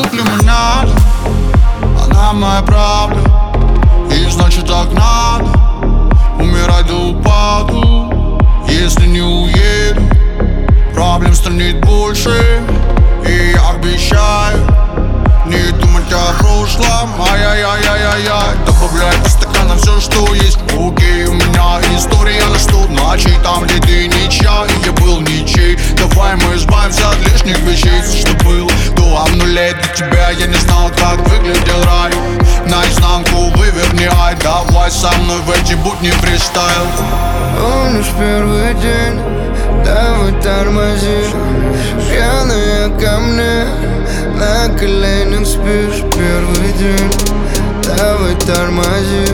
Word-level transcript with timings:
вокруг 0.00 0.12
лимонада 0.12 0.92
Она 2.04 2.32
моя 2.32 2.62
правда 2.62 3.20
И 4.10 4.28
значит 4.30 4.66
так 4.66 4.92
надо. 4.92 5.46
Умирать 6.38 6.86
до 6.86 6.94
упаду 6.94 8.38
Если 8.66 9.06
не 9.06 9.20
уеду. 9.20 10.02
Проблем 10.94 11.34
станет 11.34 11.80
больше 11.84 12.62
И 13.26 13.52
я 13.54 13.70
обещаю 13.70 14.58
Не 15.46 15.70
думать 15.78 16.12
о 16.12 16.32
прошлом. 16.38 17.10
Ай-яй-яй-яй-яй 17.30 18.56
Добавляй 18.66 19.29
обнулей 29.70 29.74
Для 29.74 29.94
тебя. 29.94 30.30
Я 30.30 30.46
не 30.46 30.54
знал, 30.54 30.90
как 30.90 31.18
выглядел 31.28 31.82
рай. 31.84 32.12
Наизнанку 32.66 33.50
выверни, 33.56 34.08
ай. 34.20 34.36
Давай 34.42 34.90
со 34.90 35.10
мной 35.18 35.40
в 35.40 35.50
эти 35.50 35.74
будни 35.74 36.10
фристайл. 36.10 36.86
Помнишь 37.58 38.10
первый 38.18 38.74
день, 38.74 39.20
давай 39.84 40.32
тормози. 40.42 41.24
Пьяная 42.08 42.88
ко 42.98 43.18
мне, 43.20 43.66
на 44.36 44.68
коленях 44.78 45.46
спишь. 45.46 46.02
Первый 46.12 46.72
день, 46.78 47.12
давай 47.96 48.34
тормози. 48.36 49.26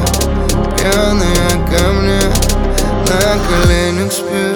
Пьяная 0.76 1.50
ко 1.70 1.92
мне, 1.92 2.20
на 3.08 3.38
коленях 3.48 4.12
спишь 4.12 4.55